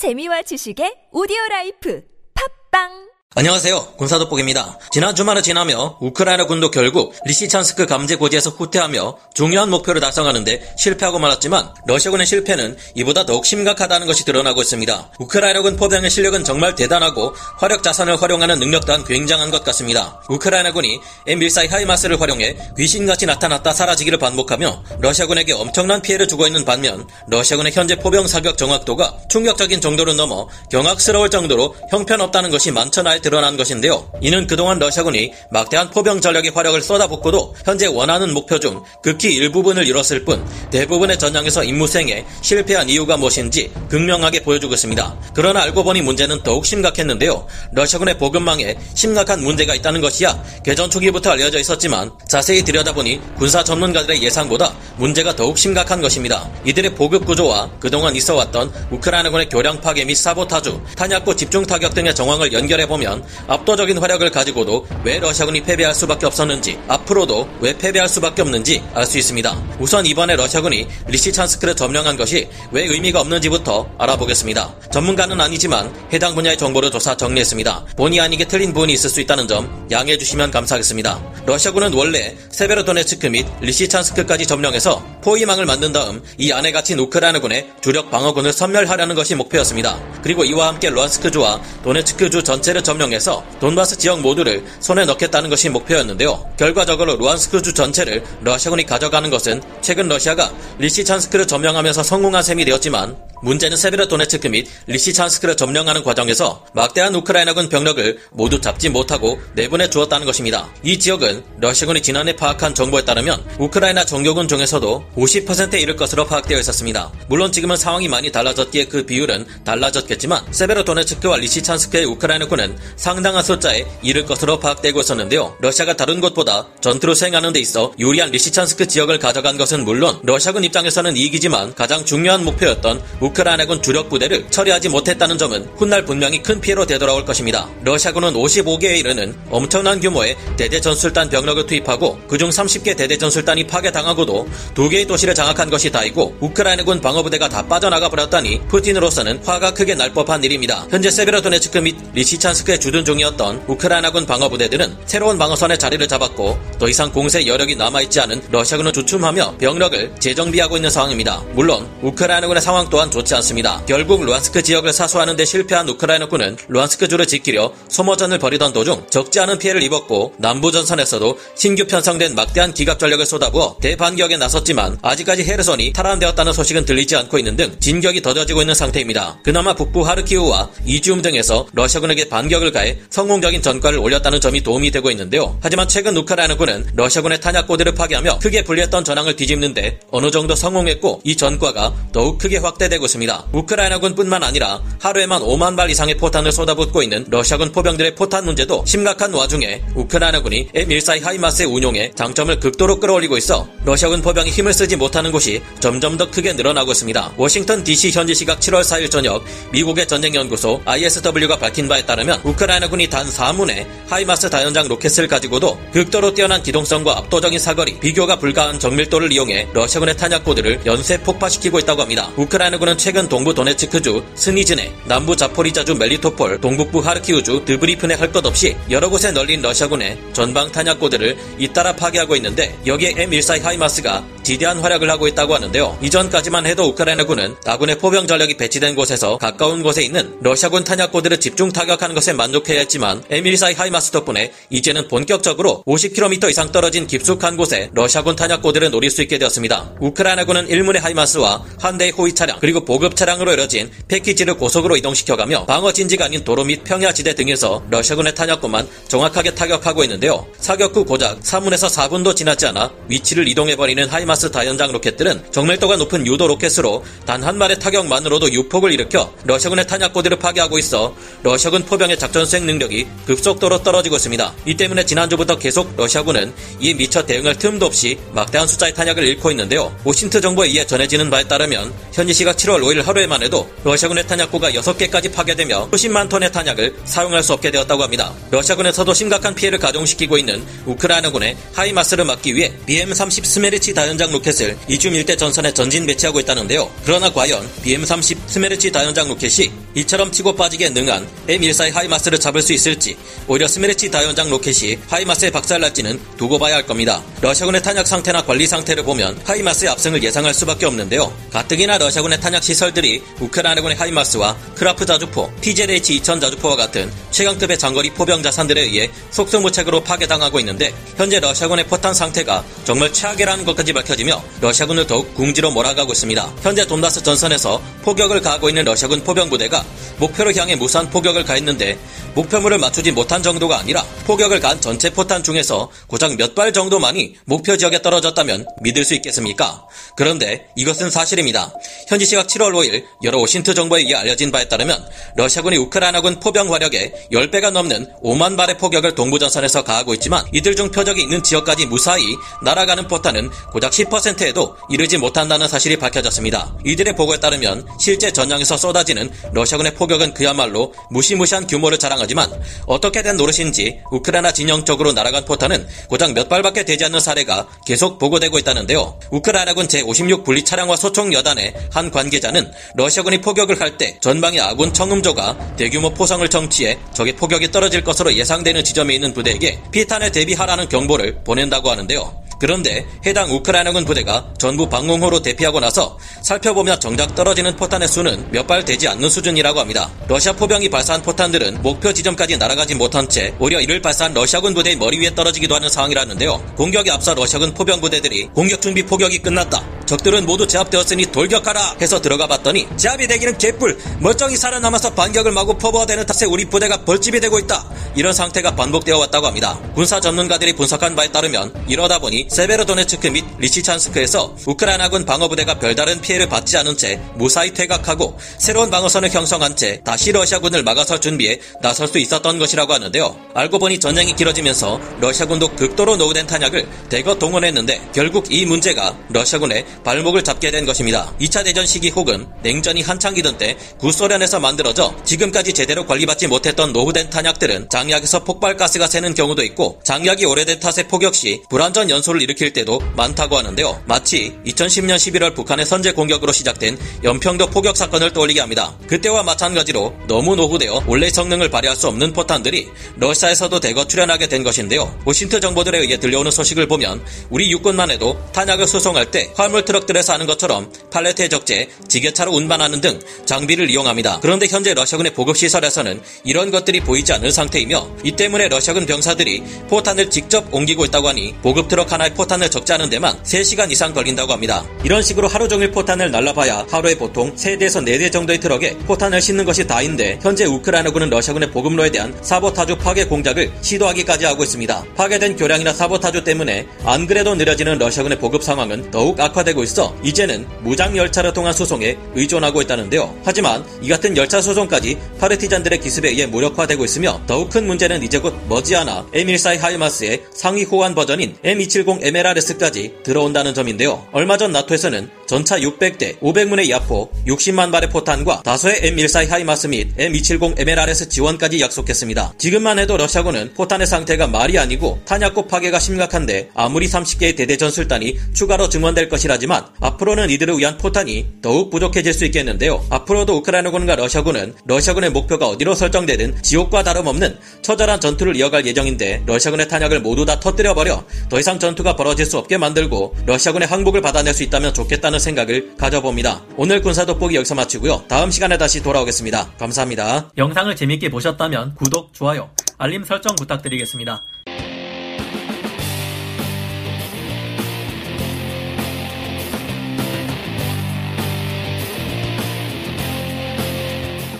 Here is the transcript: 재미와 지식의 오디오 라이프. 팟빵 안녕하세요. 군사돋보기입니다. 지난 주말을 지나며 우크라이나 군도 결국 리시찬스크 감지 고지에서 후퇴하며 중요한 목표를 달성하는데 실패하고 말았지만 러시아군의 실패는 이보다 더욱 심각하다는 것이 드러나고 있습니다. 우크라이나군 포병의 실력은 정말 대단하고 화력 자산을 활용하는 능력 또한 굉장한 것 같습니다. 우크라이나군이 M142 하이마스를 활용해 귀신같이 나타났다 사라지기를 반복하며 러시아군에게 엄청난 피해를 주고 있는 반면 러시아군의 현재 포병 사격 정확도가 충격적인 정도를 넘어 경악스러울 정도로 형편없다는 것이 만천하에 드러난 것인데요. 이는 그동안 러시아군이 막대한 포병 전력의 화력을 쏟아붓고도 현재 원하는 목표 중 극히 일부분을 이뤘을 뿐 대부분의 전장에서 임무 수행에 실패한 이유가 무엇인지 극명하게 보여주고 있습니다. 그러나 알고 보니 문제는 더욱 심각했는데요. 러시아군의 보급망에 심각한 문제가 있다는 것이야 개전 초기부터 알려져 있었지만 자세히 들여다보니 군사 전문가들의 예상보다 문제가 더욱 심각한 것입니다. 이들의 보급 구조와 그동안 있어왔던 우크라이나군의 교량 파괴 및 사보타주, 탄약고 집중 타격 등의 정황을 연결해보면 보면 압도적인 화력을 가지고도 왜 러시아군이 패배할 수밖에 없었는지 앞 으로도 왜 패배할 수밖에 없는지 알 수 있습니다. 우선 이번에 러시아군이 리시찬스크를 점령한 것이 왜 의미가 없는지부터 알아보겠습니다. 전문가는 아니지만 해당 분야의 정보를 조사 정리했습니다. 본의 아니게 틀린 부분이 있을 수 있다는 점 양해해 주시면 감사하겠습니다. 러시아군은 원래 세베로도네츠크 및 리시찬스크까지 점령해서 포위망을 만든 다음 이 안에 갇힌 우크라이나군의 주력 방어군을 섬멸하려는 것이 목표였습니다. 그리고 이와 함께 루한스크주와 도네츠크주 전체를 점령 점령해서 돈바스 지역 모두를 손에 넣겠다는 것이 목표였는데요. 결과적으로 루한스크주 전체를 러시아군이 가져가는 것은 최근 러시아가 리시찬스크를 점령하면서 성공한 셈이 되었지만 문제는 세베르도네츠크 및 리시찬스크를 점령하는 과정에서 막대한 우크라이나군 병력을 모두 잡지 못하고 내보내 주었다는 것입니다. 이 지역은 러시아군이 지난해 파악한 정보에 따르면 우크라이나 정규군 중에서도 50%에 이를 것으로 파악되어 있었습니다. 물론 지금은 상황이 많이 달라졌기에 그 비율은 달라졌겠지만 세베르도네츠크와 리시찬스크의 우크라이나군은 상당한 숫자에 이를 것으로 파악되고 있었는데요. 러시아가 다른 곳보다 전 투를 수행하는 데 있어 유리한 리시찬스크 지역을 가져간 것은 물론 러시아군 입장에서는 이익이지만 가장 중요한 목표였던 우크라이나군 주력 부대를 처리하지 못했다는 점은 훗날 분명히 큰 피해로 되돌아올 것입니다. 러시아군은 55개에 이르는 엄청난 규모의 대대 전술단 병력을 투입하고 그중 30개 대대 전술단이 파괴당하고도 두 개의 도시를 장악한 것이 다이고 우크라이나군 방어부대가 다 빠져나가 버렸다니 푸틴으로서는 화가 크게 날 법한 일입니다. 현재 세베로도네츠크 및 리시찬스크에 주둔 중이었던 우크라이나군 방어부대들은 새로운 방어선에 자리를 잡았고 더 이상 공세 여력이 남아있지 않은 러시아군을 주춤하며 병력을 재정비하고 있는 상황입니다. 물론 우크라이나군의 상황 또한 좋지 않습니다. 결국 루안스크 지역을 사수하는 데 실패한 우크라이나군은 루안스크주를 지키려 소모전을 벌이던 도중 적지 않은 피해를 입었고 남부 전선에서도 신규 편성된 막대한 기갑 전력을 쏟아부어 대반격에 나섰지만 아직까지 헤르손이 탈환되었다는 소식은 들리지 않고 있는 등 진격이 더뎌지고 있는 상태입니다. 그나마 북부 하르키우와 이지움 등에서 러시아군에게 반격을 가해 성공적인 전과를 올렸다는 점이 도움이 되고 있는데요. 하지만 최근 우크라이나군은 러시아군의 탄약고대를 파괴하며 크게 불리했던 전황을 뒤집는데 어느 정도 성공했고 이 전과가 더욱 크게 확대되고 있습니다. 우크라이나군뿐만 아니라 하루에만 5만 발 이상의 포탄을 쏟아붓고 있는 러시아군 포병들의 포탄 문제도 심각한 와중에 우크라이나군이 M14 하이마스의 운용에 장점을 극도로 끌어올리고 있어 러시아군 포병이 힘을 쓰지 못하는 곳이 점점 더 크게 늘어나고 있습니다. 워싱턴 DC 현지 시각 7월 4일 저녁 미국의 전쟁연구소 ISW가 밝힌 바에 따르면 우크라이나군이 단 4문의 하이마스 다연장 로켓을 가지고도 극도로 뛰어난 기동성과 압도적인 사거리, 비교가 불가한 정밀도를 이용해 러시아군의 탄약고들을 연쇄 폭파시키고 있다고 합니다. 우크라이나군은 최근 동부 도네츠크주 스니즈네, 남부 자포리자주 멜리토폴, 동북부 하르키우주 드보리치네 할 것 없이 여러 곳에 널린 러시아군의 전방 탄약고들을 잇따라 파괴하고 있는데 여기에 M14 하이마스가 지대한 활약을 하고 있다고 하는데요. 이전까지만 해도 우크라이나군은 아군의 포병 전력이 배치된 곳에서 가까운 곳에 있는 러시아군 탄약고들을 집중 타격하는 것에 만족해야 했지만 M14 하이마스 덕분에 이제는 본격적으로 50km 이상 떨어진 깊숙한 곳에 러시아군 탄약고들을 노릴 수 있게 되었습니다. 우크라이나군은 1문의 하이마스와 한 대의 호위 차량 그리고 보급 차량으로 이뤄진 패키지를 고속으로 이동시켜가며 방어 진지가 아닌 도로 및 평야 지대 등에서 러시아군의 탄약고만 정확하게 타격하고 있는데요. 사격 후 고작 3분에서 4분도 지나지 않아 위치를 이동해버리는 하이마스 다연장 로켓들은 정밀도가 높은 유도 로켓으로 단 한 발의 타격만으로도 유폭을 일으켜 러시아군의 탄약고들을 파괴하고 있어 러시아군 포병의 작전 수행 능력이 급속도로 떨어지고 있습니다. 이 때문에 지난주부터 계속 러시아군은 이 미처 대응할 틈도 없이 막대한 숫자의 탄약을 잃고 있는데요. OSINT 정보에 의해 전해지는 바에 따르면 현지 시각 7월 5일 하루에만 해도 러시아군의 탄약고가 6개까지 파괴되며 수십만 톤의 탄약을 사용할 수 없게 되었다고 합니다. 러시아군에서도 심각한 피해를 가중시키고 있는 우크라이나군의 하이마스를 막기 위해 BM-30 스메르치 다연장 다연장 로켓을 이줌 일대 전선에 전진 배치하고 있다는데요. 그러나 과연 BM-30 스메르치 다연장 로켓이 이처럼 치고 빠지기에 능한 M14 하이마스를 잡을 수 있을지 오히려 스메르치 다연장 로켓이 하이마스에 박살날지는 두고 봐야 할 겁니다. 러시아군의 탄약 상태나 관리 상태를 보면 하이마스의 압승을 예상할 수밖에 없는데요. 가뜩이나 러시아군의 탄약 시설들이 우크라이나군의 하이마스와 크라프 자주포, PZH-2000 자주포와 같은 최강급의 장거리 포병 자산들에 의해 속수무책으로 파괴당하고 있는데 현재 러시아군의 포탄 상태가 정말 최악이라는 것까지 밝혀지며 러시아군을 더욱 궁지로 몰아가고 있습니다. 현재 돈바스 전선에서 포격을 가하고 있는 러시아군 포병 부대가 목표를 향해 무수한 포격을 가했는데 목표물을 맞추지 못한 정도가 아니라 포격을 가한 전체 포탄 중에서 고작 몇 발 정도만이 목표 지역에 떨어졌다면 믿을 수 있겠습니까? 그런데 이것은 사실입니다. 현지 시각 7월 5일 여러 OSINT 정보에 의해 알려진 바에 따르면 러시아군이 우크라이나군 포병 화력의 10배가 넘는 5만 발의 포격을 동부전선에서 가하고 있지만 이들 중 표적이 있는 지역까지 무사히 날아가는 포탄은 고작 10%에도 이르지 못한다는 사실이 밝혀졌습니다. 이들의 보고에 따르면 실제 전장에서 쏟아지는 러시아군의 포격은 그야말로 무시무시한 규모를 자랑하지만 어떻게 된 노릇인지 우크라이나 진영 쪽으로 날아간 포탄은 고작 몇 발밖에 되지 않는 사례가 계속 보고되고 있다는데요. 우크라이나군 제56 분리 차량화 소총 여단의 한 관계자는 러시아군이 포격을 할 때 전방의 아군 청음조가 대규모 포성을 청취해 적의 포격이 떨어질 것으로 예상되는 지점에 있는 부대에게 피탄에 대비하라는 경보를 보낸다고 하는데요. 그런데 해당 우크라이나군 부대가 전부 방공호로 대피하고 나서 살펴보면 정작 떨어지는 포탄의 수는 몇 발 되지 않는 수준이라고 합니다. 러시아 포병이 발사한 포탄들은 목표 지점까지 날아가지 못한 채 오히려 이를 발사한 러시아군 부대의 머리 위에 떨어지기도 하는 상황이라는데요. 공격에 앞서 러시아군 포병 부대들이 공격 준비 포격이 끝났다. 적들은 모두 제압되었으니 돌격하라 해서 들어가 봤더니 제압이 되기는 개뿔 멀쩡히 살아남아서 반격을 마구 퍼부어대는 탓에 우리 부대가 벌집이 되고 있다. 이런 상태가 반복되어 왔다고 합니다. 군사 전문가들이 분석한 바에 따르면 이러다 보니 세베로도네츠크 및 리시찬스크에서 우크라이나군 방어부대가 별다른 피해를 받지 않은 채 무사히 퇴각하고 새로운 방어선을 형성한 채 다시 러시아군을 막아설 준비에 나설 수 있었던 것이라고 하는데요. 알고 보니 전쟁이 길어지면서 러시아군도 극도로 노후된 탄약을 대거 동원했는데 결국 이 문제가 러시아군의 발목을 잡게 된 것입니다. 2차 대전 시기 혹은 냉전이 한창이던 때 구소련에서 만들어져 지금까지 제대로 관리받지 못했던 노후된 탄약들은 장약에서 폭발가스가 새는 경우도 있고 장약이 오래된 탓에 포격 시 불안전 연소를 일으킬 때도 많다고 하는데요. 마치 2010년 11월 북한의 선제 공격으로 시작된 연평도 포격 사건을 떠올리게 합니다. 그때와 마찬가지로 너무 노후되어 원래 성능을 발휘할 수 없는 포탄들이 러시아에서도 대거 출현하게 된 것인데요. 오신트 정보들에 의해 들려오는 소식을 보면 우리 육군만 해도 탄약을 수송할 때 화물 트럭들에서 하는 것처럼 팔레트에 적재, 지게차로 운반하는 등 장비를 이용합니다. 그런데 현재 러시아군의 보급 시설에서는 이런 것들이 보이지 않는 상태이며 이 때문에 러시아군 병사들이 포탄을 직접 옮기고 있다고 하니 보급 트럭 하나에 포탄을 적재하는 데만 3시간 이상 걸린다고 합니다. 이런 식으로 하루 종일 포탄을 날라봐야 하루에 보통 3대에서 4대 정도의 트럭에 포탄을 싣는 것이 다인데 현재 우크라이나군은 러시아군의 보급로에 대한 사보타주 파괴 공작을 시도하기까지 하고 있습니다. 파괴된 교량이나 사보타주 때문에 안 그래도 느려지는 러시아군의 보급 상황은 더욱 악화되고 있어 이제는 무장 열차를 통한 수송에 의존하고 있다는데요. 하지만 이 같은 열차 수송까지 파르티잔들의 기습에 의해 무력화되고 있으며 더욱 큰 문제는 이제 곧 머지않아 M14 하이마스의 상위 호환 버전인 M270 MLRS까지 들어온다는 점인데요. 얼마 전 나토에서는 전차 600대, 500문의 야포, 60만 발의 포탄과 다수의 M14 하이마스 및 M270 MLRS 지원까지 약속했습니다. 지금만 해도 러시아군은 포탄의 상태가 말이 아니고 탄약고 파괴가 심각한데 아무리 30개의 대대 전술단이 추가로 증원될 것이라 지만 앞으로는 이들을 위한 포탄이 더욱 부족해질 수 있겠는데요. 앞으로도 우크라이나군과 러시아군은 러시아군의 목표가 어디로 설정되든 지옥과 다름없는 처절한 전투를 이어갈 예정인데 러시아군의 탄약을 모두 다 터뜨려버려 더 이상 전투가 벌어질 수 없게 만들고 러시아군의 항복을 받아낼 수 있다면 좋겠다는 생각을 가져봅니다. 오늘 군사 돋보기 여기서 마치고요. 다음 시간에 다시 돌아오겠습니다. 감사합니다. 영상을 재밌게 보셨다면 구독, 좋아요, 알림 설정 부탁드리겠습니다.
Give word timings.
재미와 0.00 0.40
지식의 0.48 1.12
오디오 1.12 1.36
라이프. 1.50 2.00
팟빵 2.32 3.09
안녕하세요. 3.36 3.92
군사돋보기입니다. 3.96 4.76
지난 4.90 5.14
주말을 5.14 5.44
지나며 5.44 5.98
우크라이나 6.00 6.46
군도 6.48 6.68
결국 6.72 7.14
리시찬스크 7.24 7.86
감지 7.86 8.16
고지에서 8.16 8.50
후퇴하며 8.50 9.18
중요한 9.34 9.70
목표를 9.70 10.00
달성하는데 10.00 10.74
실패하고 10.76 11.20
말았지만 11.20 11.72
러시아군의 11.86 12.26
실패는 12.26 12.76
이보다 12.96 13.26
더욱 13.26 13.46
심각하다는 13.46 14.08
것이 14.08 14.24
드러나고 14.24 14.62
있습니다. 14.62 15.12
우크라이나군 15.20 15.76
포병의 15.76 16.10
실력은 16.10 16.42
정말 16.42 16.74
대단하고 16.74 17.32
화력 17.58 17.84
자산을 17.84 18.20
활용하는 18.20 18.58
능력 18.58 18.84
또한 18.84 19.04
굉장한 19.04 19.52
것 19.52 19.62
같습니다. 19.62 20.20
우크라이나군이 20.28 20.98
M142 21.28 21.70
하이마스를 21.70 22.20
활용해 22.20 22.56
귀신같이 22.76 23.26
나타났다 23.26 23.72
사라지기를 23.72 24.18
반복하며 24.18 24.82
러시아군에게 24.98 25.52
엄청난 25.52 26.02
피해를 26.02 26.26
주고 26.26 26.48
있는 26.48 26.64
반면 26.64 27.06
러시아군의 27.28 27.70
현재 27.70 27.94
포병 27.94 28.26
사격 28.26 28.58
정확도가 28.58 29.18
충격적인 29.28 29.80
정도를 29.80 30.16
넘어 30.16 30.48
경악스러울 30.72 31.30
정도로 31.30 31.76
형편없다는 31.90 32.50
것이 32.50 32.72
만천하에 32.72 33.19
드러난 33.20 33.56
것인데요. 33.56 34.10
이는 34.20 34.46
그동안 34.46 34.78
러시아군이 34.78 35.32
막대한 35.50 35.90
포병 35.90 36.20
전력의 36.20 36.52
화력을 36.54 36.80
쏟아붓고도 36.80 37.54
현재 37.64 37.86
원하는 37.86 38.32
목표 38.32 38.58
중 38.60 38.82
극히 39.02 39.34
일부분을 39.34 39.86
이뤘을 39.88 40.24
뿐 40.24 40.46
대부분의 40.70 41.18
전장에서 41.18 41.64
임무 41.64 41.86
수행에 41.86 42.24
실패한 42.42 42.88
이유가 42.88 43.16
무엇인지 43.16 43.72
극명하게 43.88 44.42
보여주고 44.42 44.74
있습니다. 44.74 45.16
그러나 45.34 45.62
알고 45.62 45.82
보니 45.84 46.02
문제는 46.02 46.42
더욱 46.42 46.64
심각했는데요. 46.64 47.46
러시아군의 47.72 48.18
보급망에 48.18 48.76
심각한 48.94 49.42
문제가 49.42 49.74
있다는 49.74 50.00
것이야 50.00 50.42
개전 50.64 50.90
초기부터 50.90 51.30
알려져 51.30 51.58
있었지만 51.58 52.12
자세히 52.28 52.62
들여다보니 52.62 53.20
군사 53.36 53.64
전문가들의 53.64 54.22
예상보다 54.22 54.72
문제가 54.96 55.34
더욱 55.34 55.58
심각한 55.58 56.00
것입니다. 56.00 56.48
이들의 56.64 56.94
보급 56.94 57.26
구조와 57.26 57.70
그동안 57.80 58.14
있어왔던 58.14 58.72
우크라이나군의 58.90 59.48
교량 59.48 59.80
파괴 59.80 60.04
및 60.04 60.14
사보타주, 60.14 60.80
탄약고 60.96 61.34
집중 61.36 61.66
타격 61.66 61.94
등의 61.94 62.14
정황을 62.14 62.52
연결해보면 62.52 63.00
보면 63.00 63.09
압도적인 63.48 63.98
화력을 63.98 64.28
가지고도 64.30 64.86
왜 65.04 65.18
러시아군이 65.18 65.62
패배할 65.62 65.94
수밖에 65.94 66.26
없었는지 66.26 66.78
앞 66.88 66.99
으로도 67.10 67.48
왜 67.60 67.76
패배할 67.76 68.08
수밖에 68.08 68.42
없는지 68.42 68.82
알 68.94 69.04
수 69.04 69.18
있습니다. 69.18 69.76
우선 69.80 70.06
이번에 70.06 70.36
러시아군이 70.36 70.86
리시찬스크를 71.08 71.74
점령한 71.74 72.16
것이 72.16 72.48
왜 72.70 72.84
의미가 72.84 73.20
없는지부터 73.22 73.90
알아보겠습니다. 73.98 74.72
전문가는 74.92 75.40
아니지만 75.40 75.92
해당 76.12 76.36
분야의 76.36 76.56
정보를 76.56 76.92
조사 76.92 77.16
정리했습니다. 77.16 77.86
본의 77.96 78.20
아니게 78.20 78.44
틀린 78.44 78.72
부분이 78.72 78.92
있을 78.92 79.10
수 79.10 79.20
있다는 79.20 79.48
점 79.48 79.88
양해해 79.90 80.16
주시면 80.16 80.52
감사하겠습니다. 80.52 81.20
러시아군은 81.46 81.92
원래 81.94 82.36
세베로도네츠크 82.50 83.26
및 83.26 83.46
리시찬스크까지 83.60 84.46
점령해서 84.46 85.04
포위망을 85.22 85.66
만든 85.66 85.92
다음 85.92 86.22
이 86.38 86.52
안에 86.52 86.70
갇힌 86.70 87.00
우크라이나군의 87.00 87.70
주력 87.80 88.10
방어군을 88.10 88.52
섬멸하려는 88.52 89.16
것이 89.16 89.34
목표였습니다. 89.34 89.98
그리고 90.22 90.44
이와 90.44 90.68
함께 90.68 90.90
루한스크주와 90.90 91.60
도네츠크주 91.82 92.44
전체를 92.44 92.84
점령 92.84 93.00
점령해서 93.00 93.42
돈바스 93.60 93.98
지역 93.98 94.20
모두를 94.20 94.62
손에 94.80 95.04
넣겠다는 95.06 95.48
것이 95.48 95.68
목표였는데요. 95.70 96.50
결과적으로 96.56 96.99
루한스크주 97.04 97.74
전체를 97.74 98.24
러시아군이 98.42 98.84
가져가는 98.86 99.28
것은 99.30 99.62
최근 99.80 100.08
러시아가 100.08 100.52
리시찬스크를 100.78 101.46
점령하면서 101.46 102.02
성공한 102.02 102.42
셈이 102.42 102.64
되었지만 102.64 103.30
문제는 103.42 103.76
세베르도네츠크 103.76 104.48
및 104.48 104.68
리시찬스크를 104.86 105.56
점령하는 105.56 106.02
과정에서 106.04 106.64
막대한 106.74 107.14
우크라이나군 107.14 107.68
병력을 107.68 108.18
모두 108.32 108.60
잡지 108.60 108.88
못하고 108.88 109.40
내보내 109.54 109.88
주었다는 109.88 110.26
것입니다. 110.26 110.68
이 110.82 110.98
지역은 110.98 111.42
러시아군이 111.58 112.02
지난해 112.02 112.36
파악한 112.36 112.74
정보에 112.74 113.04
따르면 113.04 113.44
우크라이나 113.58 114.04
정규군 114.04 114.48
중에서도 114.48 115.04
50%에 115.16 115.80
이를 115.80 115.96
것으로 115.96 116.26
파악되어 116.26 116.58
있었습니다. 116.58 117.10
물론 117.28 117.52
지금은 117.52 117.76
상황이 117.76 118.08
많이 118.08 118.30
달라졌기에 118.30 118.86
그 118.86 119.06
비율은 119.06 119.46
달라졌겠지만 119.64 120.52
세베르도네츠크와 120.52 121.38
리시찬스크의 121.38 122.04
우크라이나군은 122.04 122.76
상당한 122.96 123.42
숫자에 123.42 123.86
이를 124.02 124.26
것으로 124.26 124.60
파악되고 124.60 125.00
있었는데요. 125.00 125.56
러시아가 125.60 125.94
다른 125.94 126.20
곳보다 126.20 126.66
전 126.80 126.89
투를 126.98 127.14
수행하는 127.14 127.52
데 127.52 127.60
있어 127.60 127.92
유리한 127.98 128.30
리시찬스크 128.30 128.88
지역을 128.88 129.18
가져간 129.18 129.56
것은 129.56 129.84
물론 129.84 130.18
러시아군 130.22 130.64
입장에서는 130.64 131.16
이익이지만 131.16 131.74
가장 131.74 132.04
중요한 132.04 132.44
목표였던 132.44 133.02
우크라이나군 133.20 133.82
주력 133.82 134.08
부대를 134.08 134.46
처리하지 134.50 134.88
못했다는 134.88 135.38
점은 135.38 135.68
훗날 135.76 136.04
분명히 136.04 136.42
큰 136.42 136.60
피해로 136.60 136.86
되돌아올 136.86 137.24
것입니다. 137.24 137.68
러시아군은 137.84 138.32
55개에 138.32 138.98
이르는 138.98 139.36
엄청난 139.50 140.00
규모의 140.00 140.36
대대 140.56 140.80
전술단 140.80 141.28
병력을 141.30 141.64
투입하고 141.66 142.18
그중 142.26 142.50
30개 142.50 142.96
대대 142.96 143.16
전술단이 143.16 143.66
파괴당하고도 143.66 144.48
두 144.74 144.88
개의 144.88 145.06
도시를 145.06 145.34
장악한 145.34 145.70
것이 145.70 145.90
다이고 145.90 146.36
우크라이나군 146.40 147.00
방어부대가 147.00 147.48
다 147.48 147.66
빠져나가 147.66 148.08
버렸다니 148.08 148.60
푸틴으로서는 148.68 149.40
화가 149.44 149.74
크게 149.74 149.94
날 149.94 150.12
법한 150.12 150.42
일입니다. 150.44 150.86
현재 150.90 151.10
세베로도네츠크 151.10 151.78
및 151.78 151.96
리시찬스크에 152.14 152.78
주둔 152.78 153.04
중이었던 153.04 153.64
우크라이나군 153.66 154.26
방어부대들은 154.26 154.96
새로운 155.06 155.38
방어선에 155.38 155.76
자리를 155.76 156.06
잡았고 156.08 156.58
더 156.80 156.88
이상 156.88 157.12
공세 157.12 157.46
여력이 157.46 157.76
남아있지 157.76 158.20
않은 158.20 158.40
러시아군을 158.50 158.92
주춤하며 158.92 159.58
병력을 159.58 160.14
재정비하고 160.18 160.76
있는 160.76 160.88
상황입니다. 160.88 161.44
물론 161.52 161.86
우크라이나군의 162.00 162.62
상황 162.62 162.88
또한 162.88 163.10
좋지 163.10 163.34
않습니다. 163.34 163.84
결국 163.84 164.24
루안스크 164.24 164.62
지역을 164.62 164.94
사수하는 164.94 165.36
데 165.36 165.44
실패한 165.44 165.86
우크라이나군은 165.90 166.56
루안스크주를 166.68 167.26
지키려 167.26 167.74
소모전을 167.88 168.38
벌이던 168.38 168.72
도중 168.72 169.06
적지 169.10 169.40
않은 169.40 169.58
피해를 169.58 169.82
입었고 169.82 170.32
남부 170.38 170.72
전선에서도 170.72 171.38
신규 171.54 171.84
편성된 171.84 172.34
막대한 172.34 172.72
기갑 172.72 172.98
전력을 172.98 173.26
쏟아부어 173.26 173.76
대반격에 173.82 174.38
나섰지만 174.38 175.00
아직까지 175.02 175.44
헤르손이 175.44 175.92
탈환되었다는 175.92 176.54
소식은 176.54 176.86
들리지 176.86 177.14
않고 177.14 177.36
있는 177.38 177.56
등 177.56 177.76
진격이 177.78 178.22
더뎌지고 178.22 178.62
있는 178.62 178.74
상태입니다. 178.74 179.40
그나마 179.42 179.74
북부 179.74 180.00
하르키우와 180.00 180.70
이지움 180.86 181.20
등에서 181.20 181.66
러시아군에게 181.74 182.30
반격을 182.30 182.72
가해 182.72 182.96
성공적인 183.10 183.60
전과를 183.60 183.98
올렸다는 183.98 184.40
점이 184.40 184.62
도움이 184.62 184.90
되고 184.90 185.10
있는데요. 185.10 185.58
하지만 185.62 185.86
최근 185.86 186.16
우크라이나군은 186.16 186.69
러시아군의 186.94 187.40
탄약고대를 187.40 187.94
파괴하며 187.94 188.38
크게 188.40 188.64
불리했던 188.64 189.04
전황을 189.04 189.36
뒤집는데 189.36 190.00
어느 190.10 190.30
정도 190.30 190.54
성공했고 190.54 191.20
이 191.24 191.36
전과가 191.36 191.94
더욱 192.12 192.38
크게 192.38 192.58
확대되고 192.58 193.04
있습니다. 193.04 193.46
우크라이나군뿐만 193.52 194.42
아니라 194.42 194.80
하루에만 195.00 195.42
5만 195.42 195.76
발 195.76 195.90
이상의 195.90 196.16
포탄을 196.16 196.52
쏟아붓고 196.52 197.02
있는 197.02 197.26
러시아군 197.28 197.72
포병들의 197.72 198.14
포탄 198.14 198.44
문제도 198.44 198.84
심각한 198.86 199.32
와중에 199.32 199.82
우크라이나군이 199.94 200.68
M14 200.74 201.22
하이마스의 201.22 201.68
운용에 201.68 202.12
장점을 202.14 202.58
극도로 202.60 203.00
끌어올리고 203.00 203.36
있어 203.38 203.68
러시아군 203.84 204.22
포병이 204.22 204.50
힘을 204.50 204.72
쓰지 204.72 204.96
못하는 204.96 205.32
곳이 205.32 205.62
점점 205.80 206.16
더 206.16 206.30
크게 206.30 206.52
늘어나고 206.52 206.92
있습니다. 206.92 207.32
워싱턴 207.36 207.84
DC 207.84 208.10
현지 208.10 208.34
시각 208.34 208.60
7월 208.60 208.82
4일 208.82 209.10
저녁 209.10 209.44
미국의 209.72 210.06
전쟁연구소 210.06 210.82
ISW가 210.84 211.58
밝힌 211.58 211.88
바에 211.88 212.04
따르면 212.04 212.40
우크라이나군이 212.44 213.08
단 213.08 213.26
4문의 213.26 213.86
하이마스 214.08 214.50
다연장 214.50 214.88
로켓을 214.88 215.28
가지고도 215.28 215.78
극도로 215.92 216.34
뛰어난 216.34 216.59
기동성과 216.62 217.18
압도적인 217.18 217.58
사거리, 217.58 217.98
비교가 218.00 218.38
불가한 218.38 218.78
정밀도를 218.78 219.30
이용해 219.32 219.68
러시아군의 219.74 220.16
탄약고들을 220.16 220.80
연쇄 220.86 221.18
폭파시키고 221.20 221.78
있다고 221.80 222.02
합니다. 222.02 222.30
우크라이나군은 222.36 222.96
최근 222.96 223.28
동부 223.28 223.54
도네츠크주 223.54 224.24
스니즈네, 224.34 224.92
남부 225.04 225.36
자포리자주 225.36 225.94
멜리토폴, 225.94 226.60
동북부 226.60 227.00
하르키우주 227.00 227.64
드보리치네 227.64 228.14
할 228.14 228.30
것 228.30 228.46
없이 228.46 228.76
여러 228.90 229.08
곳에 229.10 229.32
널린 229.32 229.60
러시아군의 229.60 230.16
전방 230.32 230.70
탄약고들을 230.70 231.36
잇따라 231.58 231.92
파괴하고 231.92 232.36
있는데 232.36 232.78
여기에 232.86 233.14
M14 233.14 233.60
하이마스가 233.60 234.24
지대한 234.50 234.80
활약을 234.80 235.08
하고 235.08 235.28
있다고 235.28 235.54
하는데요. 235.54 235.96
이전까지만 236.02 236.66
해도 236.66 236.88
우크라이나군은 236.88 237.54
아군의 237.64 237.98
포병 237.98 238.26
전력이 238.26 238.56
배치된 238.56 238.96
곳에서 238.96 239.38
가까운 239.38 239.84
곳에 239.84 240.02
있는 240.02 240.34
러시아군 240.40 240.82
탄약고들을 240.82 241.38
집중 241.38 241.70
타격하는 241.70 242.16
것에 242.16 242.32
만족해야 242.32 242.80
했지만 242.80 243.22
M14 243.30 243.76
하이마스 243.76 244.10
덕분에 244.10 244.52
이제는 244.70 245.06
본격적으로 245.06 245.84
50km 245.86 246.50
이상 246.50 246.72
떨어진 246.72 247.06
깊숙한 247.06 247.56
곳에 247.56 247.90
러시아군 247.92 248.34
탄약고들을 248.34 248.90
노릴 248.90 249.12
수 249.12 249.22
있게 249.22 249.38
되었습니다. 249.38 249.92
우크라이나군은 250.00 250.66
1문의 250.66 250.98
하이마스와 250.98 251.62
한 251.78 251.96
대의 251.96 252.10
호위 252.10 252.34
차량 252.34 252.58
그리고 252.58 252.84
보급 252.84 253.14
차량으로 253.14 253.52
이뤄진 253.52 253.88
패키지를 254.08 254.54
고속으로 254.54 254.96
이동시켜가며 254.96 255.66
방어 255.66 255.92
진지가 255.92 256.24
아닌 256.24 256.42
도로 256.42 256.64
및 256.64 256.82
평야 256.82 257.12
지대 257.12 257.36
등에서 257.36 257.84
러시아군의 257.88 258.34
탄약고만 258.34 258.88
정확하게 259.06 259.54
타격하고 259.54 260.02
있는데요. 260.02 260.44
사격 260.58 260.96
후 260.96 261.04
고작 261.04 261.38
3분에서 261.38 261.88
4분도 261.88 262.34
지나지 262.34 262.66
않아 262.66 262.90
위치를 263.06 263.46
이동해버리는 263.46 264.08
하이마스 264.08 264.39
다연장 264.48 264.92
로켓들은 264.92 265.50
정밀도가 265.50 265.96
높은 265.96 266.26
유도 266.26 266.46
로켓으로 266.46 267.04
단 267.26 267.40
한 267.50 267.58
발의 267.58 267.80
타격만으로도 267.80 268.52
유폭을 268.52 268.92
일으켜 268.92 269.32
러시아군의 269.44 269.86
탄약고들을 269.88 270.38
파괴하고 270.38 270.78
있어 270.78 271.16
러시아군 271.42 271.84
포병의 271.84 272.16
작전 272.16 272.44
수행 272.46 272.66
능력이 272.66 273.08
급속도로 273.26 273.82
떨어지고 273.82 274.16
있습니다. 274.16 274.54
이 274.66 274.76
때문에 274.76 275.04
지난주부터 275.04 275.58
계속 275.58 275.92
러시아군은 275.96 276.52
이 276.78 276.94
미처 276.94 277.24
대응할 277.26 277.58
틈도 277.58 277.86
없이 277.86 278.18
막대한 278.32 278.68
숫자의 278.68 278.94
탄약을 278.94 279.24
잃고 279.24 279.50
있는데요. 279.50 279.92
OSINT 280.04 280.40
정보에 280.40 280.68
의해 280.68 280.86
전해지는 280.86 281.28
바에 281.30 281.42
따르면 281.44 281.92
현지 282.12 282.34
시각 282.34 282.56
7월 282.56 282.82
5일 282.82 283.02
하루에만 283.02 283.42
해도 283.42 283.68
러시아군의 283.82 284.28
탄약고가 284.28 284.70
6개까지 284.70 285.32
파괴되며 285.32 285.88
수십만 285.90 286.28
톤의 286.28 286.52
탄약을 286.52 286.94
사용할 287.04 287.42
수 287.42 287.52
없게 287.52 287.70
되었다고 287.70 288.02
합니다. 288.02 288.32
러시아군에서도 288.52 289.12
심각한 289.12 289.54
피해를 289.54 289.78
가중시키고 289.80 290.38
있는 290.38 290.64
우크라이나군의 290.86 291.56
하이마스를 291.72 292.24
막기 292.26 292.54
위해 292.54 292.72
BM-30 292.86 293.44
스메르치 293.44 293.94
다연장 293.94 294.19
다연장 294.20 294.32
로켓을 294.32 294.76
이줌 294.86 295.14
일대 295.14 295.34
전선에 295.34 295.72
전진 295.72 296.04
배치하고 296.04 296.40
있다는데요. 296.40 296.90
그러나 297.04 297.32
과연 297.32 297.66
BM-30 297.82 298.36
스메르치 298.46 298.92
다연장 298.92 299.28
로켓이 299.28 299.70
이처럼 299.94 300.30
치고 300.30 300.54
빠지기에 300.56 300.90
능한 300.90 301.26
M14 301.48 301.92
하이마스를 301.92 302.38
잡을 302.38 302.60
수 302.60 302.74
있을지 302.74 303.16
오히려 303.48 303.66
스메르치 303.66 304.10
다연장 304.10 304.50
로켓이 304.50 304.98
하이마스에 305.08 305.50
박살날지는 305.50 306.20
두고 306.36 306.58
봐야 306.58 306.74
할 306.74 306.86
겁니다. 306.86 307.22
러시아군의 307.40 307.82
탄약 307.82 308.06
상태나 308.06 308.44
관리 308.44 308.66
상태를 308.66 309.04
보면 309.04 309.40
하이마스의 309.44 309.90
압승을 309.90 310.22
예상할 310.22 310.52
수밖에 310.52 310.84
없는데요. 310.84 311.32
가뜩이나 311.50 311.96
러시아군의 311.96 312.40
탄약 312.40 312.62
시설들이 312.62 313.22
우크라이나군의 313.40 313.96
하이마스와 313.96 314.54
크라프 314.74 315.06
자주포, 315.06 315.50
PZH-2000 315.62 316.40
자주포와 316.42 316.76
같은 316.76 317.10
최강급의 317.30 317.78
장거리 317.78 318.10
포병 318.10 318.42
자산들에 318.42 318.82
의해 318.82 319.10
속수무책으로 319.30 320.04
파괴당하고 320.04 320.60
있는데 320.60 320.92
현재 321.16 321.40
러시아군의 321.40 321.86
포탄 321.86 322.12
상태가 322.12 322.62
정말 322.84 323.12
최악이라는 323.12 323.64
것까지 323.64 323.94
밝혀지며 323.94 324.42
러시아군을 324.60 325.06
더욱 325.06 325.34
궁지로 325.34 325.70
몰아가고 325.70 326.12
있습니다. 326.12 326.52
현재 326.62 326.84
돈바스 326.86 327.22
전선에서 327.22 327.80
포격을 328.02 328.40
가하고 328.40 328.68
있는 328.68 328.84
러시아군 328.84 329.22
포병 329.22 329.48
부대가 329.50 329.84
목표를 330.18 330.56
향해 330.56 330.74
무수한 330.76 331.08
포격을 331.08 331.44
가했는데 331.44 331.98
목표물을 332.34 332.78
맞추지 332.78 333.12
못한 333.12 333.42
정도가 333.42 333.78
아니라 333.78 334.02
포격을 334.26 334.60
가한 334.60 334.80
전체 334.80 335.10
포탄 335.10 335.42
중에서 335.42 335.90
고작 336.06 336.36
몇 336.36 336.50
발 336.50 336.72
정도만이 336.72 337.36
목표 337.44 337.76
지역에 337.76 338.02
떨어졌다면 338.02 338.66
믿을 338.82 339.04
수 339.04 339.14
있겠습니까? 339.14 339.84
그런데 340.16 340.66
이것은 340.74 341.08
사실입니다. 341.10 341.72
현지 342.08 342.26
시각 342.26 342.48
7월 342.48 342.72
5일 342.72 343.04
여러 343.22 343.38
OSINT 343.38 343.72
정보에 343.74 344.00
의해 344.00 344.14
알려진 344.14 344.50
바에 344.50 344.66
따르면 344.66 345.08
러시아군이 345.36 345.76
우크라이나군 345.76 346.40
포병 346.40 346.72
화력의 346.72 347.12
10배가 347.32 347.70
넘는 347.70 348.08
5만 348.24 348.56
발의 348.56 348.78
포격을 348.78 349.14
동부전선에서 349.14 349.84
가하고 349.84 350.12
있지만 350.14 350.44
이들 350.52 350.74
중 350.74 350.90
표적이 350.90 351.22
있는 351.22 351.40
지역까지 351.42 351.86
무사히 351.86 352.24
날아가는 352.62 353.06
포탄은 353.06 353.48
고작 353.72 353.92
10%에도 354.04 354.76
이르지 354.88 355.18
못한다는 355.18 355.68
사실이 355.68 355.96
밝혀졌습니다. 355.98 356.74
이들의 356.84 357.14
보고에 357.16 357.38
따르면 357.38 357.86
실제 357.98 358.32
전장에서 358.32 358.76
쏟아지는 358.76 359.30
러시아군의 359.52 359.94
포격은 359.94 360.34
그야말로 360.34 360.92
무시무시한 361.10 361.66
규모를 361.66 361.98
자랑하지만 361.98 362.50
어떻게 362.86 363.22
된 363.22 363.36
노릇인지 363.36 364.00
우크라이나 364.10 364.52
진영 364.52 364.84
쪽으로 364.84 365.12
날아간 365.12 365.44
포탄은 365.44 365.86
고작 366.08 366.32
몇 366.32 366.48
발밖에 366.48 366.84
되지 366.84 367.04
않는 367.04 367.20
사례가 367.20 367.66
계속 367.84 368.18
보고되고 368.18 368.58
있다는데요. 368.58 369.18
우크라이나군 369.30 369.88
제56 369.88 370.44
분리 370.44 370.64
차량화 370.64 370.96
소총 370.96 371.32
여단의 371.32 371.74
한 371.92 372.10
관계자는 372.10 372.70
러시아군이 372.94 373.40
포격을 373.40 373.80
할 373.80 373.90
때 373.98 374.16
전방의 374.20 374.60
아군 374.60 374.94
청음조가 374.94 375.74
대규모 375.76 376.14
포성을 376.14 376.48
청취해 376.48 376.96
적의 377.12 377.34
포격이 377.34 377.72
떨어질 377.72 378.04
것으로 378.04 378.32
예상되는 378.32 378.84
지점에 378.84 379.14
있는 379.14 379.34
부대에게 379.34 379.80
피탄에 379.90 380.30
대비하라는 380.30 380.88
경보를 380.88 381.42
보낸다고 381.44 381.90
하는데요. 381.90 382.49
그런데 382.60 383.06
해당 383.26 383.50
우크라이나군 383.50 384.04
부대가 384.04 384.46
전부 384.58 384.88
방공호로 384.88 385.40
대피하고 385.42 385.80
나서 385.80 386.18
살펴보면 386.42 387.00
정작 387.00 387.34
떨어지는 387.34 387.74
포탄의 387.76 388.06
수는 388.06 388.48
몇 388.52 388.66
발 388.70 388.84
되지 388.84 389.08
않는 389.08 389.28
수준이라고 389.28 389.80
합니다. 389.80 390.08
러시아 390.28 390.52
포병이 390.52 390.90
발사한 390.90 391.22
포탄들은 391.22 391.82
목표 391.82 392.12
지점까지 392.12 392.56
날아가지 392.56 392.94
못한 392.94 393.28
채 393.28 393.52
오히려 393.58 393.80
이를 393.80 394.00
발사한 394.00 394.32
러시아군 394.34 394.74
부대의 394.74 394.94
머리 394.94 395.18
위에 395.18 395.34
떨어지기도 395.34 395.74
하는 395.74 395.88
상황이라는데요. 395.88 396.74
공격에 396.76 397.10
앞서 397.10 397.34
러시아군 397.34 397.74
포병 397.74 398.00
부대들이 398.00 398.48
공격 398.54 398.80
준비 398.80 399.02
포격이 399.02 399.38
끝났다. 399.38 399.82
적들은 400.10 400.44
모두 400.44 400.66
제압되었으니 400.66 401.26
돌격하라 401.26 401.98
해서 402.00 402.20
들어가 402.20 402.48
봤더니 402.48 402.88
제압이 402.96 403.28
되기는 403.28 403.58
개뿔 403.58 403.96
멀쩡히 404.18 404.56
살아남아서 404.56 405.14
반격을 405.14 405.52
마구 405.52 405.78
퍼부어대는 405.78 406.26
탓에 406.26 406.46
우리 406.46 406.64
부대가 406.64 407.04
벌집이 407.04 407.38
되고 407.38 407.60
있다. 407.60 407.88
이런 408.16 408.32
상태가 408.32 408.74
반복되어 408.74 409.16
왔다고 409.16 409.46
합니다. 409.46 409.78
군사 409.94 410.20
전문가들이 410.20 410.72
분석한 410.72 411.14
바에 411.14 411.28
따르면 411.28 411.84
이러다 411.86 412.18
보니 412.18 412.48
세베로도네츠크 412.50 413.28
및 413.28 413.44
리시찬스크에서 413.58 414.56
우크라이나군 414.66 415.24
방어부대가 415.24 415.78
별다른 415.78 416.20
피해를 416.20 416.48
받지 416.48 416.76
않은 416.76 416.96
채 416.96 417.20
무사히 417.36 417.72
퇴각하고 417.72 418.36
새로운 418.58 418.90
방어선을 418.90 419.30
형성한 419.30 419.76
채 419.76 420.00
다시 420.04 420.32
러시아군을 420.32 420.82
막아설 420.82 421.20
준비에 421.20 421.60
나설 421.82 422.08
수 422.08 422.18
있었던 422.18 422.58
것이라고 422.58 422.92
하는데요. 422.94 423.36
알고 423.54 423.78
보니 423.78 424.00
전쟁이 424.00 424.34
길어지면서 424.34 425.00
러시아군도 425.20 425.68
극도로 425.76 426.16
노후된 426.16 426.48
탄약을 426.48 426.88
대거 427.08 427.36
동원했는데 427.36 428.10
결국 428.12 428.52
이 428.52 428.66
문제가 428.66 429.16
러시아군의 429.28 429.86
발목을 430.04 430.42
잡게 430.44 430.70
된 430.70 430.86
것입니다. 430.86 431.32
2차 431.40 431.64
대전 431.64 431.86
시기 431.86 432.10
혹은 432.10 432.46
냉전이 432.62 433.02
한창이던 433.02 433.58
때 433.58 433.76
구소련에서 433.98 434.60
만들어져 434.60 435.14
지금까지 435.24 435.72
제대로 435.72 436.06
관리받지 436.06 436.46
못했던 436.48 436.92
노후된 436.92 437.30
탄약들은 437.30 437.88
장약에서 437.90 438.44
폭발가스가 438.44 439.06
새는 439.06 439.34
경우도 439.34 439.62
있고 439.64 440.00
장약이 440.04 440.44
오래된 440.44 440.80
탓에 440.80 441.06
포격 441.06 441.34
시 441.34 441.62
불안전 441.68 442.10
연소를 442.10 442.42
일으킬 442.42 442.72
때도 442.72 443.00
많다고 443.16 443.56
하는데요. 443.56 444.02
마치 444.06 444.54
2010년 444.66 445.16
11월 445.16 445.54
북한의 445.54 445.86
선제 445.86 446.12
공격으로 446.12 446.52
시작된 446.52 446.98
연평도 447.24 447.68
포격 447.68 447.96
사건을 447.96 448.32
떠올리게 448.32 448.60
합니다. 448.60 448.96
그때와 449.06 449.42
마찬가지로 449.42 450.14
너무 450.26 450.56
노후되어 450.56 451.04
원래 451.06 451.28
성능을 451.28 451.70
발휘할 451.70 451.96
수 451.96 452.08
없는 452.08 452.32
포탄들이 452.32 452.88
러시아에서도 453.16 453.80
대거 453.80 454.06
출현하게 454.06 454.48
된 454.48 454.62
것인데요. 454.62 455.16
오신트 455.24 455.60
정보들에 455.60 455.98
의해 455.98 456.18
들려오는 456.18 456.50
소식을 456.50 456.88
보면 456.88 457.22
우리 457.50 457.70
육군만 457.70 458.10
해도 458.10 458.38
탄약을 458.52 458.86
수송할 458.86 459.30
때 459.30 459.50
화물 459.56 459.79
트럭들에서 459.84 460.32
하는 460.32 460.46
것처럼 460.46 460.92
팔레트에 461.10 461.48
적재, 461.48 461.88
지게차로 462.08 462.52
운반하는 462.52 463.00
등 463.00 463.20
장비를 463.44 463.90
이용합니다. 463.90 464.40
그런데 464.40 464.66
현재 464.68 464.94
러시아군의 464.94 465.34
보급 465.34 465.56
시설에서는 465.56 466.20
이런 466.44 466.70
것들이 466.70 467.00
보이지 467.00 467.32
않는 467.32 467.50
상태이며 467.50 468.08
이 468.24 468.32
때문에 468.32 468.68
러시아군 468.68 469.06
병사들이 469.06 469.62
포탄을 469.88 470.30
직접 470.30 470.72
옮기고 470.72 471.04
있다고 471.06 471.28
하니 471.28 471.54
보급 471.62 471.88
트럭 471.88 472.12
하나에 472.12 472.34
포탄을 472.34 472.70
적재하는 472.70 473.10
데만 473.10 473.42
3시간 473.42 473.90
이상 473.90 474.12
걸린다고 474.12 474.52
합니다. 474.52 474.84
이런 475.04 475.22
식으로 475.22 475.48
하루 475.48 475.68
종일 475.68 475.90
포탄을 475.90 476.30
날라봐야 476.30 476.86
하루에 476.90 477.16
보통 477.16 477.54
3대에서 477.54 478.04
4대 478.04 478.30
정도의 478.32 478.60
트럭에 478.60 478.96
포탄을 479.06 479.40
싣는 479.40 479.64
것이 479.64 479.86
다인데 479.86 480.38
현재 480.42 480.64
우크라이나군은 480.64 481.30
러시아군의 481.30 481.70
보급로에 481.70 482.10
대한 482.10 482.36
사보타주 482.42 482.96
파괴 482.98 483.24
공작을 483.24 483.72
시도하기까지 483.80 484.44
하고 484.44 484.62
있습니다. 484.62 485.04
파괴된 485.16 485.56
교량이나 485.56 485.92
사보타주 485.92 486.44
때문에 486.44 486.86
안 487.04 487.26
그래도 487.26 487.54
느려지는 487.54 487.98
러시아군의 487.98 488.38
보급 488.38 488.62
상황은 488.62 489.10
더욱 489.10 489.38
악화되고 489.40 489.84
있어 489.84 490.16
이제는 490.22 490.66
무장 490.82 491.16
열차를 491.16 491.52
통한 491.52 491.72
수송에 491.72 492.16
의존하고 492.34 492.82
있다는데요. 492.82 493.34
하지만 493.44 493.84
이 494.02 494.08
같은 494.08 494.36
열차 494.36 494.60
수송까지 494.60 495.16
파르티잔들의 495.38 496.00
기습에 496.00 496.30
의해 496.30 496.46
무력화되고 496.46 497.04
있으며 497.04 497.40
더욱 497.46 497.70
큰 497.70 497.86
문제는 497.86 498.22
이제 498.22 498.38
곧 498.38 498.54
머지않아 498.68 499.26
M14 499.32 499.78
하이마스의 499.78 500.42
상위 500.52 500.82
호환 500.84 501.14
버전인 501.14 501.54
M270 501.64 502.24
MLRS까지 502.24 503.14
들어온다는 503.22 503.74
점인데요. 503.74 504.26
얼마 504.32 504.56
전 504.56 504.72
나토에서는 504.72 505.30
전차 505.46 505.78
600대, 505.78 506.38
500문의 506.40 506.90
야포, 506.90 507.30
60만 507.46 507.90
발의 507.90 508.10
포탄과 508.10 508.62
다수의 508.64 509.00
M14 509.02 509.48
하이마스 509.48 509.86
및 509.88 510.16
M270 510.16 510.80
MLRS 510.80 511.28
지원까지 511.28 511.80
약속했습니다. 511.80 512.54
지금만 512.58 512.98
해도 512.98 513.16
러시아군은 513.16 513.74
포탄의 513.74 514.06
상태가 514.06 514.46
말이 514.46 514.78
아니고 514.78 515.20
탄약고 515.24 515.66
파괴가 515.66 515.98
심각한데 515.98 516.70
아무리 516.74 517.08
30개의 517.08 517.56
대대 517.56 517.76
전술단이 517.76 518.38
추가로 518.52 518.88
증원될 518.88 519.28
것이라 519.28 519.59
지만 519.60 519.84
앞으로는 520.00 520.50
이들을 520.50 520.78
위한 520.78 520.98
포탄이 520.98 521.46
더욱 521.62 521.90
부족해질 521.90 522.32
수 522.32 522.44
있겠는데요. 522.46 523.04
앞으로도 523.10 523.58
우크라이나군과 523.58 524.16
러시아군은 524.16 524.74
러시아군의 524.86 525.30
목표가 525.30 525.68
어디로 525.68 525.94
설정되든 525.94 526.62
지옥과 526.62 527.04
다름없는 527.04 527.58
처절한 527.82 528.20
전투를 528.20 528.56
이어갈 528.56 528.86
예정인데 528.86 529.44
러시아군의 529.46 529.88
탄약을 529.88 530.20
모두 530.20 530.44
다 530.44 530.58
터뜨려버려 530.58 531.24
더 531.48 531.60
이상 531.60 531.78
전투가 531.78 532.16
벌어질 532.16 532.46
수 532.46 532.58
없게 532.58 532.78
만들고 532.78 533.36
러시아군의 533.46 533.86
항복을 533.86 534.20
받아낼 534.20 534.54
수 534.54 534.62
있다면 534.62 534.94
좋겠다는 534.94 535.38
생각을 535.38 535.96
가져봅니다. 535.96 536.64
오늘 536.76 537.00
군사 537.00 537.24
돋보기 537.24 537.54
여기서 537.54 537.74
마치고요. 537.74 538.24
다음 538.28 538.50
시간에 538.50 538.78
다시 538.78 539.02
돌아오겠습니다. 539.02 539.72
감사합니다. 539.78 540.50
영상을 540.56 540.94
재밌게 540.96 541.30
보셨다면 541.30 541.94
구독, 541.94 542.32
좋아요, 542.32 542.70
알림 542.98 543.24
설정 543.24 543.54
부탁드리겠습니다. 543.56 544.42